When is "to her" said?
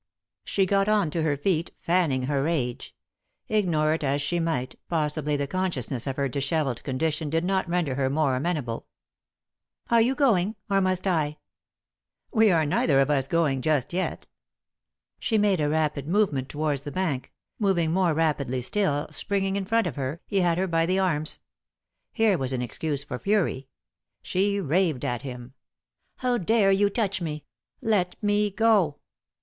1.11-1.37